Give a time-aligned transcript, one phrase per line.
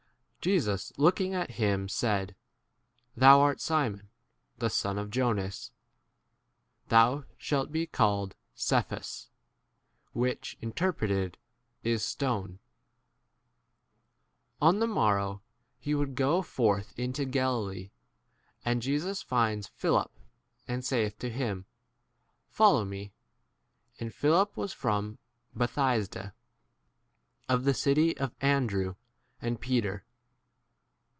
[0.33, 2.35] b Jesus looking at him said,
[3.15, 4.09] Thou* art Simon,
[4.57, 5.71] the son of Jonas;
[6.89, 9.29] thou' shalt be called Cephas
[10.13, 11.35] (which in terpreted
[11.83, 12.57] is c stone d).
[14.61, 15.43] 43 On the morrow
[15.77, 17.91] he e would go forth into Galilee,
[18.65, 20.09] and Jesus finds Philip,
[20.67, 21.65] and saith to him,
[22.49, 23.13] Follow 44 me.
[23.99, 25.19] And Philip was from
[25.55, 26.33] Beth saida,
[27.47, 28.95] of the city of Andrew
[29.39, 30.03] and 45 Peter.